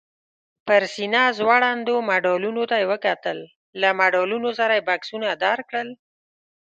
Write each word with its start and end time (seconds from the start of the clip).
پر 0.67 0.81
سینه 0.93 1.23
ځوړندو 1.37 1.95
مډالونو 2.07 2.63
ته 2.69 2.75
یې 2.81 2.89
وکتل، 2.93 3.37
له 3.81 3.89
مډالونو 3.99 4.49
سره 4.59 4.73
یې 4.77 4.85
بکسونه 4.89 5.27
درکړل؟ 5.43 5.89